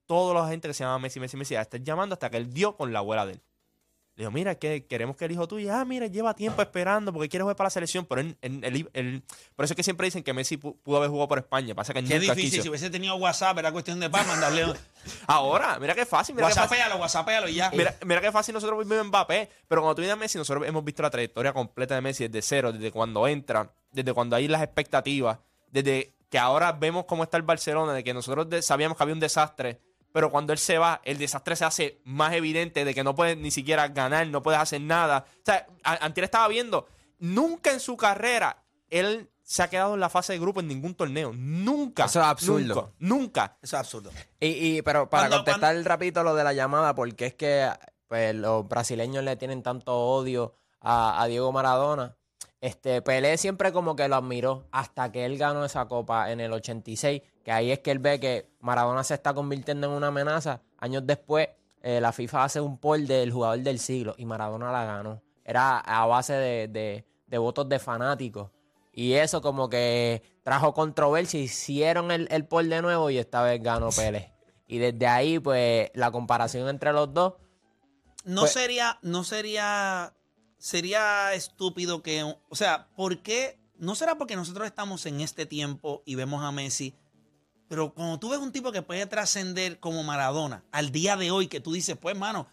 [0.06, 2.52] toda la gente que se llama Messi, Messi, Messi, a estar llamando hasta que él
[2.52, 3.42] dio con la abuela de él.
[4.16, 7.28] Le dijo, mira, que queremos que el hijo tuyo, ah, mira, lleva tiempo esperando porque
[7.28, 9.22] quiere jugar para la selección, pero él, él- él- él-
[9.56, 11.92] por eso es que siempre dicen que Messi pu- pudo haber jugado por España, pasa
[11.92, 12.50] que Qué nunca difícil.
[12.52, 12.62] quiso.
[12.62, 14.66] Si hubiese tenido WhatsApp, era cuestión de para mandarle.
[15.26, 16.46] Ahora, mira qué fácil, mira.
[16.46, 17.70] WhatsAppéalo, WhatsAppéalo y ya.
[17.70, 20.84] Mira, mira qué fácil nosotros vivimos Mbappé, pero cuando tú vienes a Messi, nosotros hemos
[20.84, 24.62] visto la trayectoria completa de Messi desde cero, desde cuando entra, desde cuando hay las
[24.62, 25.38] expectativas,
[25.72, 29.20] desde que ahora vemos cómo está el Barcelona, de que nosotros sabíamos que había un
[29.20, 29.80] desastre,
[30.14, 33.36] pero cuando él se va, el desastre se hace más evidente de que no puedes
[33.36, 35.24] ni siquiera ganar, no puedes hacer nada.
[35.28, 36.86] O sea, Antier estaba viendo,
[37.18, 40.94] nunca en su carrera él se ha quedado en la fase de grupo en ningún
[40.94, 41.32] torneo.
[41.34, 42.04] Nunca.
[42.04, 42.92] Eso es absurdo.
[43.00, 43.16] Nunca.
[43.16, 43.58] nunca.
[43.60, 44.12] Eso es absurdo.
[44.38, 44.46] Y,
[44.76, 47.68] y- pero para Cuando- contestar rapidito lo de la llamada, porque es que
[48.06, 52.16] pues, los brasileños le tienen tanto odio a, a Diego Maradona.
[52.64, 56.50] Este, Pelé siempre como que lo admiró hasta que él ganó esa copa en el
[56.50, 60.62] 86, que ahí es que él ve que Maradona se está convirtiendo en una amenaza.
[60.78, 61.48] Años después,
[61.82, 65.20] eh, la FIFA hace un poll del jugador del siglo y Maradona la ganó.
[65.44, 68.50] Era a base de, de- de votos de fanáticos.
[68.94, 71.38] Y eso como que trajo controversia.
[71.40, 74.30] Hicieron el, el poll de nuevo y esta vez ganó Pérez.
[74.68, 77.34] Y desde ahí, pues, la comparación entre los dos.
[78.24, 80.14] No Pues- sería, no sería,
[80.64, 83.58] sería estúpido que, o sea, ¿por qué?
[83.76, 86.94] No será porque nosotros estamos en este tiempo y vemos a Messi,
[87.68, 91.48] pero cuando tú ves un tipo que puede trascender como Maradona al día de hoy,
[91.48, 92.48] que tú dices, pues, mano,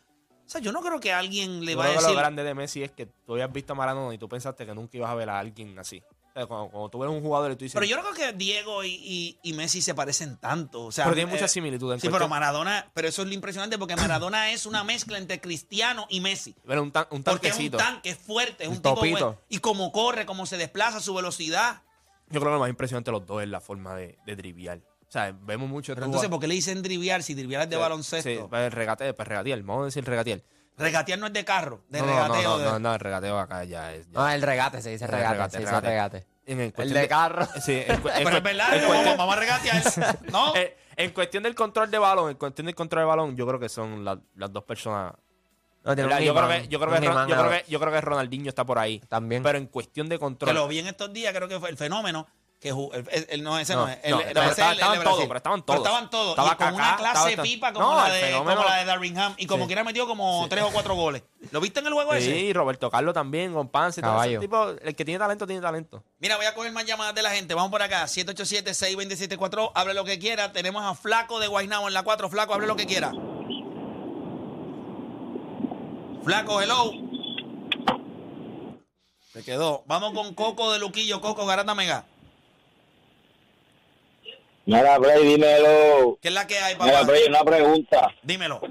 [0.45, 2.43] o sea, yo no creo que alguien le Yo vaya a que decir, lo grande
[2.43, 5.09] de Messi es que tú habías visto a Maradona y tú pensaste que nunca ibas
[5.09, 6.03] a ver a alguien así.
[6.33, 7.73] O sea, cuando, cuando tú ves un jugador y tú dices...
[7.73, 11.03] pero yo no creo que Diego y, y- y Messi se parecen tanto, o sea,
[11.05, 12.01] Pero tienen eh, muchas similitudes.
[12.01, 16.05] Sí, pero Maradona, pero eso es lo impresionante porque Maradona es una mezcla entre Cristiano
[16.09, 16.55] y Messi.
[16.65, 17.77] Pero un, tan- un Porque es un tanquecito.
[17.77, 19.37] tanque, es fuerte, es un, Un tipo bueno.
[19.49, 21.81] Y como corre, cómo se desplaza, su velocidad.
[22.29, 24.77] Yo creo que lo más impresionante de los dos es la forma de, de driviar.
[24.79, 25.93] O sea, vemos mucho...
[25.93, 28.29] Pero tú- entonces, ¿por qué le dicen driviar si driviar es de Sí, baloncesto?
[28.29, 29.61] Sí, pues el regate, pues regatear.
[29.63, 30.41] Vamos a decir regatear.
[30.77, 32.49] Regatear no es de carro, de no, no, regateo.
[32.49, 34.07] no, de- no, no, el regateo acá ya es...
[34.09, 35.87] ya- No, el regate, se dice El regate, regate, se dice regate.
[35.87, 36.27] regate.
[36.45, 37.47] en El de carro.
[37.61, 39.83] Sí, en, cu- en Pero es verdad, en vamos, cuestión- vamos a regatear.
[40.31, 40.55] ¿No?
[40.55, 43.59] eh, en cuestión del control de balón, en cuestión del control de balón, yo creo
[43.59, 45.13] que son la- las dos personas.
[45.83, 45.93] No.
[45.95, 48.77] Yo creo, que, yo, creo que, yo, creo que, yo creo que Ronaldinho está por
[48.77, 48.99] ahí.
[49.09, 49.41] También.
[49.41, 50.53] Pero en cuestión de que control.
[50.53, 52.27] lo vi en estos días, creo que fue el fenómeno.
[52.61, 53.97] Que ju- el, el- el- no, ese no, No, es.
[54.03, 55.79] El, no, pero ese estaba- es estaban todos, pero estaban todos.
[55.79, 56.29] estaban todos.
[56.37, 59.33] Estaba y con una clase estaba- pipa como, No, la de, como la de Darringham.
[59.37, 59.67] Y como Sí.
[59.67, 61.23] quiera metió como tres o cuatro goles.
[61.49, 62.31] ¿Lo viste en el juego ese?
[62.31, 64.03] Sí, Roberto Carlos también, con Pance.
[64.03, 66.03] todo ese tipo, el que tiene talento, tiene talento.
[66.19, 67.55] Mira, voy a coger más llamadas de la gente.
[67.55, 68.05] Vamos por acá.
[68.07, 69.71] 787-627-4.
[69.73, 70.53] Hable lo que quiera.
[70.53, 72.29] Tenemos a Flaco de Guaynabo en la 4.
[72.29, 73.11] Flaco, hable lo que quiera.
[76.23, 76.91] Flaco, hello.
[79.33, 79.83] Se quedó.
[79.87, 81.21] Vamos con Coco de Luquillo.
[81.21, 82.05] Coco, Garata Mega.
[84.65, 86.17] Mira, Bray, dímelo.
[86.21, 87.07] ¿Qué es la que hay, Mira, papá?
[87.07, 88.13] Bray, una pregunta.
[88.23, 88.61] Dímelo.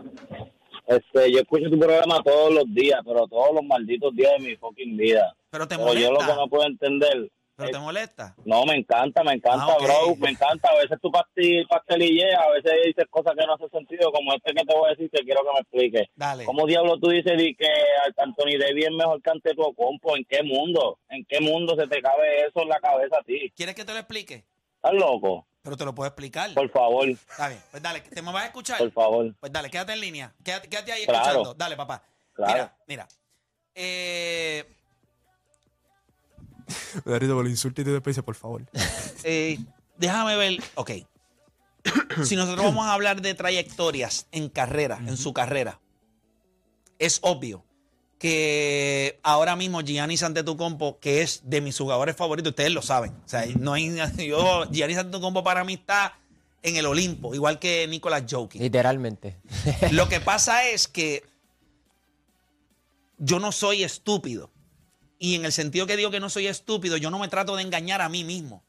[0.86, 4.56] Este, yo escucho tu programa todos los días, pero todos los malditos días de mi
[4.56, 5.34] fucking vida.
[5.50, 6.36] Pero te Pero yo lo que molesta.
[6.36, 8.34] no puedo entender, Pero te molesta.
[8.44, 10.68] no, me encanta, me encanta, Ah, bro, me encanta.
[10.70, 14.52] A veces tu pastil, pastelille, a veces dices cosas que no hacen sentido, como este
[14.52, 16.08] que te voy a decir, que quiero que me expliques.
[16.16, 16.44] Dale.
[16.44, 17.68] ¿Cómo diablo tú dices di que
[18.16, 20.16] Anthony Davis es mejor que ante tu compo?
[20.16, 20.98] ¿En qué mundo?
[21.08, 23.52] ¿En qué mundo se te cabe eso en la cabeza a ti?
[23.54, 24.44] ¿Quieres que te lo explique?
[24.76, 25.46] ¿Estás loco?
[25.62, 26.54] Pero te lo puedo explicar.
[26.54, 27.62] Por favor, Está bien.
[27.70, 28.00] Pues dale.
[28.00, 28.78] ¿Te me vas a escuchar?
[28.78, 29.34] por favor.
[29.38, 30.34] Pues dale, quédate en línea.
[30.42, 31.20] Quédate, quédate ahí Claro.
[31.20, 31.54] escuchando.
[31.54, 32.02] Dale, papá.
[32.32, 32.52] Claro.
[32.54, 33.08] Mira, mira.
[33.74, 34.64] Eh,
[37.04, 38.64] Darito, por el insulto y te por favor.
[39.24, 39.58] eh,
[39.96, 40.62] déjame ver.
[40.76, 40.92] Ok.
[42.24, 45.80] si nosotros vamos a hablar de trayectorias en carrera, en su carrera,
[46.98, 47.64] es obvio
[48.20, 53.12] que ahora mismo Giannis Antetokounmpo, que es de mis jugadores favoritos, ustedes lo saben.
[53.24, 53.96] O sea, no hay,
[54.28, 56.18] yo, Giannis Antetokounmpo para mí está
[56.62, 58.60] en el Olimpo, igual que Nicolas Jokic.
[58.60, 59.38] Literalmente.
[59.92, 61.24] Lo que pasa es que
[63.16, 64.50] yo no soy estúpido.
[65.18, 67.62] Y en el sentido que digo que no soy estúpido, yo no me trato de
[67.62, 68.62] engañar a mí mismo.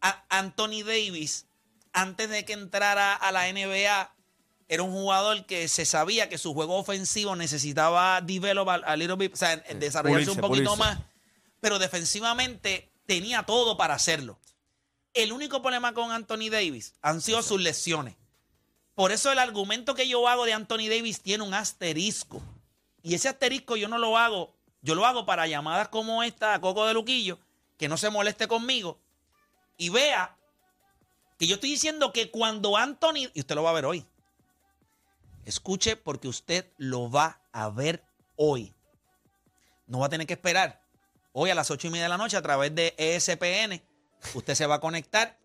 [0.00, 1.46] A- Anthony Davis,
[1.92, 4.12] antes de que entrara a la NBA,
[4.70, 9.34] era un jugador que se sabía que su juego ofensivo necesitaba develop a, little bit,
[9.34, 10.94] o sea, desarrollarse un poquito pulirse.
[10.94, 10.98] más.
[11.60, 14.38] pero defensivamente tenía todo para hacerlo.
[15.12, 18.14] El único problema con Anthony Davis han sido sus lesiones.
[18.94, 22.40] Por eso el argumento que yo hago de Anthony Davis tiene un asterisco.
[23.02, 26.60] Y ese asterisco yo no lo hago, yo lo hago para llamadas como esta a
[26.60, 27.40] Coco de Luquillo,
[27.76, 29.00] que no se moleste conmigo
[29.80, 30.36] y vea
[31.38, 34.06] que yo estoy diciendo que cuando Anthony, y usted lo va a ver hoy,
[35.44, 38.04] escuche porque usted lo va a ver
[38.36, 38.74] hoy.
[39.86, 40.82] No va a tener que esperar.
[41.32, 43.82] Hoy a las ocho y media de la noche a través de ESPN,
[44.34, 45.38] usted se va a conectar.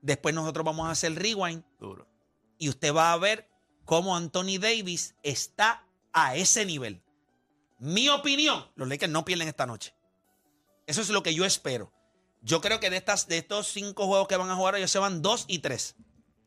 [0.00, 2.06] Después nosotros vamos a hacer rewind Duro.
[2.58, 3.48] y usted va a ver
[3.84, 7.02] cómo Anthony Davis está a ese nivel.
[7.78, 9.94] Mi opinión, los Lakers no pierden esta noche.
[10.86, 11.92] Eso es lo que yo espero.
[12.42, 14.98] Yo creo que de, estas, de estos cinco juegos que van a jugar, ellos se
[14.98, 15.96] van dos y tres.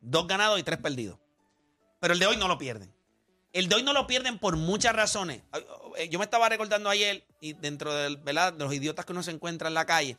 [0.01, 1.19] Dos ganados y tres perdidos.
[2.01, 2.93] Pero el de hoy no lo pierden.
[3.53, 5.43] El de hoy no lo pierden por muchas razones.
[5.51, 9.13] Ay, oh, eh, Yo me estaba recordando ayer, y dentro del, de los idiotas que
[9.13, 10.17] uno se encuentra en la calle,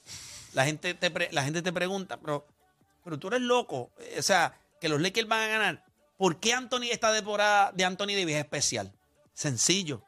[0.54, 2.46] la gente te, la gente te pregunta, pero,
[3.04, 3.90] pero tú eres loco.
[3.98, 5.84] Eh, O sea, que los Lakers van a ganar.
[6.16, 8.92] ¿Por qué Anthony, esta temporada de Anthony Davis es especial?
[9.34, 10.02] Sencillo.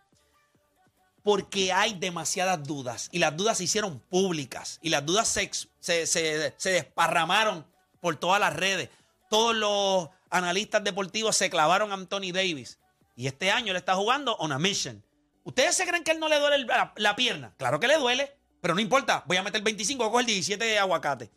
[1.23, 3.09] Porque hay demasiadas dudas.
[3.11, 4.79] Y las dudas se hicieron públicas.
[4.83, 7.67] Y las dudas se, se- se desparramaron
[8.01, 8.91] por todas las redes.
[9.31, 12.79] Todos los analistas deportivos se clavaron a Anthony Davis.
[13.16, 15.05] Y este año le está jugando on a mission.
[15.44, 17.55] ¿Ustedes se creen que él no le duele el- la, la pierna?
[17.59, 18.37] Claro que le duele.
[18.61, 19.25] Pero no importa.
[19.27, 21.31] Voy a meter 25, voy a coger 17 de aguacate.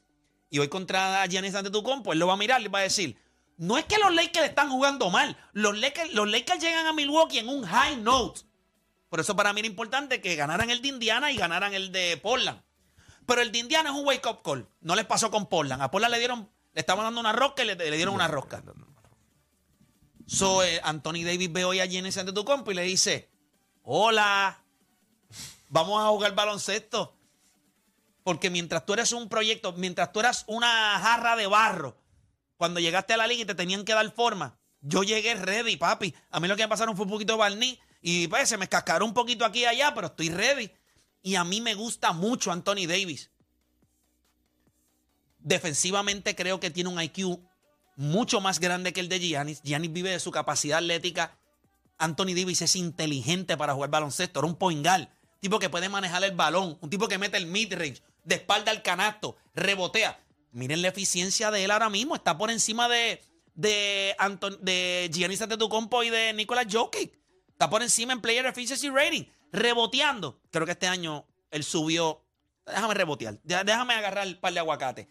[0.49, 3.17] Y hoy contra Giannis Antetokounmpo, él lo va a mirar y va a decir,
[3.57, 5.35] no es que los Lakers están jugando mal.
[5.51, 8.41] Los Lakers, los Lakers llegan a Milwaukee en un high note.
[9.09, 12.17] Por eso para mí era importante que ganaran el de Indiana y ganaran el de
[12.17, 12.61] Portland.
[13.25, 14.67] Pero el de Indiana es un wake up call.
[14.79, 15.81] No les pasó con Portland.
[15.81, 18.63] A Portland le dieron, le estaban dando una rosca y le, le dieron una rosca.
[20.27, 23.29] So, eh, Anthony Davis ve hoy a Giannis Antetokounmpo y le dice,
[23.81, 24.61] hola,
[25.69, 27.17] vamos a jugar baloncesto.
[28.23, 31.97] Porque mientras tú eres un proyecto, mientras tú eras una jarra de barro,
[32.57, 36.13] cuando llegaste a la liga y te tenían que dar forma, yo llegué ready, papi.
[36.29, 38.67] A mí lo que me pasaron fue un poquito de barniz y pues se me
[38.67, 40.69] cascaró un poquito aquí y allá, pero estoy ready.
[41.21, 43.31] Y a mí me gusta mucho Anthony Davis.
[45.39, 47.39] Defensivamente creo que tiene un IQ
[47.97, 49.61] mucho más grande que el de Giannis.
[49.63, 51.37] Giannis vive de su capacidad atlética.
[51.97, 54.39] Anthony Davis es inteligente para jugar baloncesto.
[54.39, 55.07] Era un point guard.
[55.41, 56.77] Tipo que puede manejar el balón.
[56.79, 58.01] Un tipo que mete el mid-range.
[58.23, 59.35] De espalda al canasto.
[59.55, 60.19] Rebotea.
[60.51, 62.15] Miren la eficiencia de él ahora mismo.
[62.15, 63.21] Está por encima de,
[63.55, 67.13] de, Anton- de Giannis Antetokounmpo y de Nicolas Jokic.
[67.49, 69.23] Está por encima en Player Efficiency Rating.
[69.51, 70.39] Reboteando.
[70.51, 72.23] Creo que este año él subió.
[72.65, 73.39] Déjame rebotear.
[73.43, 75.07] Dé- Déjame agarrar el par de aguacate.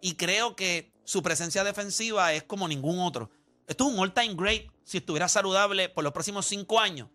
[0.00, 3.30] Y creo que su presencia defensiva es como ningún otro.
[3.66, 7.08] Esto es un all-time great si estuviera saludable por los próximos cinco años.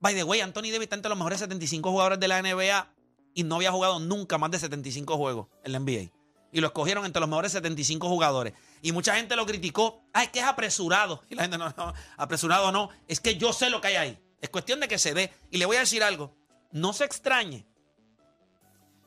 [0.00, 2.88] By the way, Anthony Davis está entre los mejores 75 jugadores de la NBA
[3.34, 6.12] y no había jugado nunca más de 75 juegos en la NBA.
[6.52, 8.52] Y lo escogieron entre los mejores 75 jugadores.
[8.80, 10.04] Y mucha gente lo criticó.
[10.12, 11.24] Ah, es que es apresurado.
[11.28, 12.90] Y la gente, no, no, apresurado no.
[13.08, 14.18] Es que yo sé lo que hay ahí.
[14.40, 15.32] Es cuestión de que se dé.
[15.50, 16.32] Y le voy a decir algo.
[16.70, 17.66] No se extrañe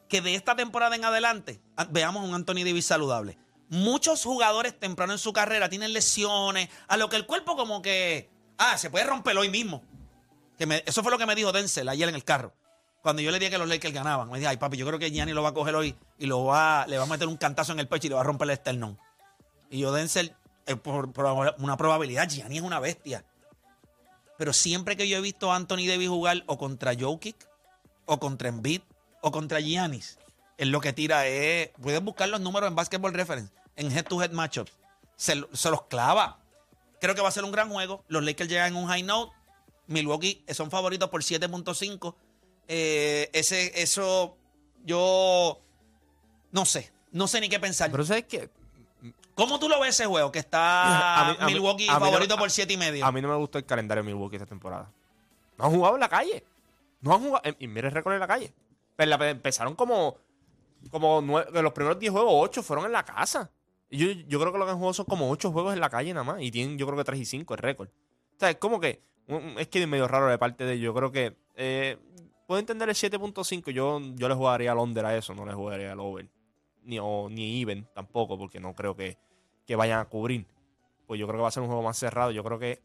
[0.09, 3.37] que de esta temporada en adelante a- veamos un Anthony Davis saludable.
[3.69, 8.29] Muchos jugadores temprano en su carrera tienen lesiones, a lo que el cuerpo como que,
[8.57, 9.83] ah, se puede romper hoy mismo.
[10.57, 12.53] Eso fue lo que me dijo Denzel ayer en el carro.
[13.01, 15.11] Cuando yo le dije que los Lakers ganaban, me dije, ay papi, yo creo que
[15.11, 17.71] Gianni lo va a coger hoy y lo va, le va a meter un cantazo
[17.71, 18.97] en el pecho y le va a romper el esternón.
[19.69, 20.35] Y yo, Denzel,
[20.81, 23.23] por, por una probabilidad, Gianni es una bestia.
[24.37, 27.47] Pero siempre que yo he visto a Anthony Davis jugar o contra Jokic,
[28.05, 28.81] o contra Embiid,
[29.21, 30.17] o contra Giannis,
[30.57, 31.69] él lo que tira es.
[31.81, 34.71] Puedes buscar los números en Basketball Reference, en head-to-head matchups.
[35.15, 36.39] Se, lo- se los clava.
[37.01, 38.03] Creo que va a ser un gran juego.
[38.07, 39.31] Los Lakers llegan en un high note.
[39.87, 42.15] Milwaukee son favoritos por 7.5.
[42.67, 44.35] Eh, ese, eso,
[44.83, 45.61] yo
[46.51, 46.91] no sé.
[47.11, 47.91] No sé ni qué pensar.
[47.91, 48.49] Pero ¿sabes qué?
[49.35, 50.31] ¿Cómo tú lo ves ese juego?
[50.31, 53.05] Que está A mí- a mí- Milwaukee a mí no- favorito por 7 y medio.
[53.05, 54.89] A mí no me gustó el calendario de Milwaukee esta temporada.
[55.57, 56.43] No han jugado en la calle.
[57.01, 57.43] No han jugado.
[57.59, 58.53] Y mira el récord en la calle.
[58.97, 60.17] Empezaron como.
[60.91, 63.51] Como nueve, de los primeros 10 juegos, 8 fueron en la casa.
[63.89, 66.13] Yo, yo creo que lo que han jugado son como 8 juegos en la calle
[66.13, 66.41] nada más.
[66.41, 67.89] Y tienen, yo creo que 3 y 5 el récord.
[67.89, 69.01] O sea, es como que.
[69.57, 70.85] Es que es medio raro de parte de ellos.
[70.85, 71.35] Yo creo que.
[71.55, 71.97] eh,
[72.47, 73.71] puedo entender el 7.5.
[73.71, 75.33] Yo, yo le jugaría al under a eso.
[75.33, 76.29] No le jugaría al over.
[76.83, 78.37] Ni, o, ni even tampoco.
[78.37, 79.17] Porque no creo que,
[79.65, 80.45] que vayan a cubrir.
[81.07, 82.31] Pues yo creo que va a ser un juego más cerrado.
[82.31, 82.83] Yo creo que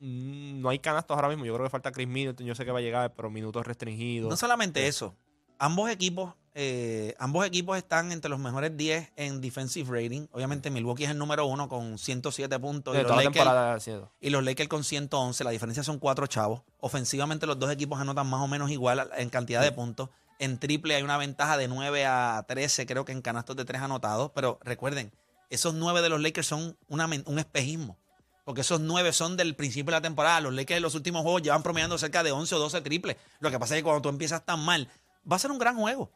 [0.00, 1.44] mm, no hay canastos ahora mismo.
[1.44, 2.46] Yo creo que falta Chris Middleton.
[2.46, 4.30] Yo sé que va a llegar, pero minutos restringidos.
[4.30, 5.14] No solamente eso.
[5.58, 10.26] Ambos equipos, eh, ambos equipos están entre los mejores 10 en defensive rating.
[10.32, 12.94] Obviamente Milwaukee es el número uno con 107 puntos.
[12.94, 14.12] Y los, Lakers, temporada ha sido.
[14.20, 15.44] y los Lakers con 111.
[15.44, 16.62] La diferencia son cuatro chavos.
[16.80, 20.10] Ofensivamente los dos equipos anotan más o menos igual en cantidad de puntos.
[20.38, 23.82] En triple hay una ventaja de 9 a 13, creo que en canastos de 3
[23.82, 24.32] anotados.
[24.34, 25.12] Pero recuerden,
[25.48, 27.96] esos 9 de los Lakers son una un espejismo.
[28.44, 30.40] Porque esos 9 son del principio de la temporada.
[30.40, 33.16] Los Lakers en los últimos juegos llevan promediando cerca de 11 o 12 triples.
[33.38, 34.88] Lo que pasa es que cuando tú empiezas tan mal,
[35.30, 36.10] va a ser un gran juego.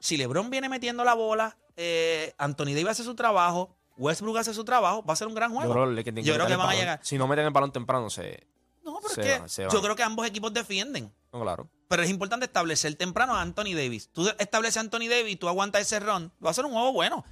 [0.00, 4.64] Si LeBron viene metiendo la bola, eh, Anthony Davis hace su trabajo, Westbrook hace su
[4.64, 5.68] trabajo, va a ser un gran juego.
[5.68, 7.00] Yo creo que, Yo creo que van a llegar.
[7.02, 8.46] Si no meten el balón temprano, se.
[8.84, 11.12] No, pero Se es que yo creo que ambos equipos defienden.
[11.32, 11.68] No, claro.
[11.88, 14.08] Pero es importante establecer temprano a Anthony Davis.
[14.12, 17.24] Tú estableces a Anthony Davis, tú aguantas ese run, va a ser un juego bueno.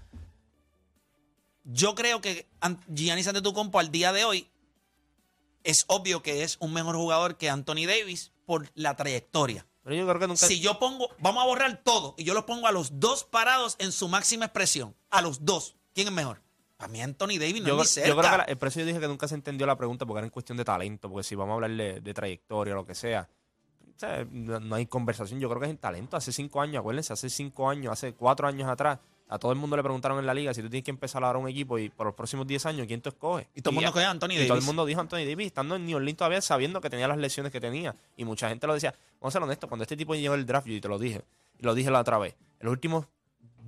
[1.64, 4.48] Yo creo que An- Giannis Antetokounmpo al día de hoy
[5.64, 9.66] es obvio que es un mejor jugador que Anthony Davis por la trayectoria.
[9.86, 10.44] Pero yo creo que nunca.
[10.48, 13.76] Si yo pongo, vamos a borrar todo y yo los pongo a los dos parados
[13.78, 16.42] en su máxima expresión, a los dos, ¿quién es mejor?
[16.76, 18.86] Para mí Anthony Davis no yo, es ni yo creo que la- el precio yo
[18.86, 21.08] dije que nunca se entendió la pregunta porque era en cuestión de talento.
[21.08, 23.28] Porque si vamos a hablar de, de trayectoria o lo que sea,
[23.94, 25.38] o sea, no, no hay conversación.
[25.38, 26.16] Yo creo que es en talento.
[26.16, 29.76] Hace cinco años, acuérdense, hace cinco años, hace cuatro años atrás, a todo el mundo
[29.76, 32.06] le preguntaron en la liga si tú tienes que empezar ahora un equipo y por
[32.06, 33.46] los próximos 10 años, ¿quién tú escoges?
[33.54, 34.48] Y todo el mundo coge a Anthony y Davis.
[34.48, 37.18] todo el mundo dijo Anthony Davis, estando en New Orleans todavía sabiendo que tenía las
[37.18, 37.96] lesiones que tenía.
[38.16, 38.94] Y mucha gente lo decía.
[39.20, 41.22] Vamos a ser honestos, cuando este tipo llegó el draft, yo te lo dije,
[41.58, 43.06] y lo dije la otra vez, en los últimos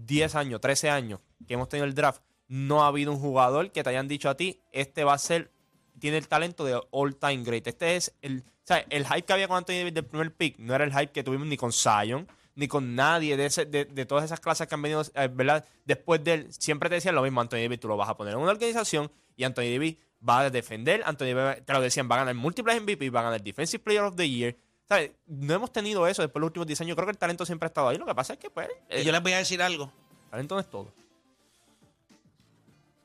[0.06, 3.82] 10 años, 13 años que hemos tenido el draft, no ha habido un jugador que
[3.82, 5.50] te hayan dicho a ti, este va a ser,
[5.98, 7.66] tiene el talento de all time great.
[7.66, 10.58] Este es el, o sea, el hype que había con Anthony Davis del primer pick,
[10.58, 13.84] no era el hype que tuvimos ni con Zion, ni con nadie de, ese- de,
[13.84, 15.64] de todas esas clases que han venido, eh, ¿verdad?
[15.84, 18.34] Después de él, siempre te decían lo mismo, Anthony Davis tú lo vas a poner
[18.34, 19.96] en una organización y Anthony Davis
[20.28, 23.22] va a defender, Anthony Davis, te lo decían, va a ganar múltiples MVP, va a
[23.24, 24.56] ganar Defensive Player of the Year.
[24.88, 25.12] ¿Sabes?
[25.26, 26.88] No hemos tenido eso después de los últimos 10 años.
[26.88, 27.98] Yo creo que el talento siempre ha estado ahí.
[27.98, 29.92] Lo que pasa es que, pues, el yo les voy a decir algo.
[30.30, 30.92] talento no es todo.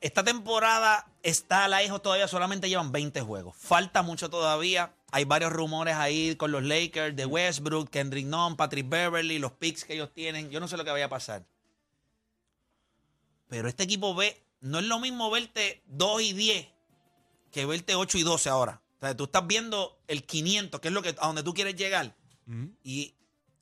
[0.00, 3.56] Esta temporada está a la hijo todavía, solamente llevan 20 juegos.
[3.56, 4.92] Falta mucho todavía.
[5.14, 9.84] Hay varios rumores ahí con los Lakers, de Westbrook, Kendrick Nunn, Patrick Beverly, los picks
[9.84, 10.50] que ellos tienen.
[10.50, 11.46] Yo no sé lo que vaya a pasar.
[13.48, 16.68] Pero este equipo ve, no es lo mismo verte 2 y 10
[17.52, 18.82] que verte 8 y 12 ahora.
[18.96, 21.76] O sea, tú estás viendo el 500, que es lo que a donde tú quieres
[21.76, 22.16] llegar.
[22.82, 23.14] Y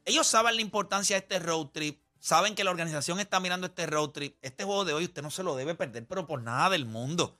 [0.07, 2.01] ellos saben la importancia de este road trip.
[2.19, 4.39] Saben que la organización está mirando este road trip.
[4.41, 7.37] Este juego de hoy usted no se lo debe perder, pero por nada del mundo.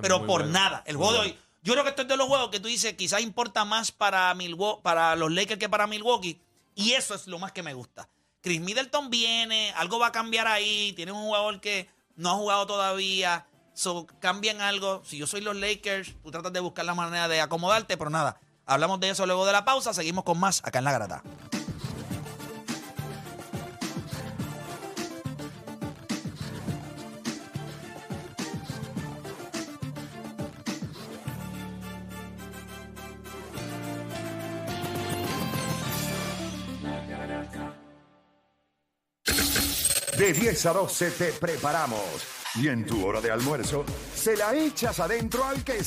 [0.00, 0.52] Pero por bueno.
[0.52, 0.84] nada.
[0.86, 1.38] El juego de hoy.
[1.66, 4.32] Yo creo que esto es de los juegos que tú dices quizás importa más para,
[4.34, 6.40] Milwaukee, para los Lakers que para Milwaukee.
[6.76, 8.08] Y eso es lo más que me gusta.
[8.40, 10.92] Chris Middleton viene, algo va a cambiar ahí.
[10.92, 13.48] Tiene un jugador que no ha jugado todavía.
[13.74, 15.02] So, cambian algo.
[15.04, 18.38] Si yo soy los Lakers, tú tratas de buscar la manera de acomodarte, pero nada.
[18.64, 19.92] Hablamos de eso luego de la pausa.
[19.92, 21.24] Seguimos con más acá en la grata.
[40.18, 42.00] De 10 a 12 te preparamos.
[42.54, 45.84] Y en tu hora de almuerzo, se la echas adentro al que